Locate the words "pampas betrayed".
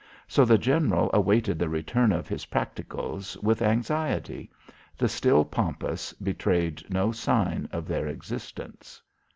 5.45-6.83